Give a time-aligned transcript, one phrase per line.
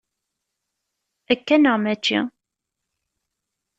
[1.33, 2.19] Akka neɣ mačči?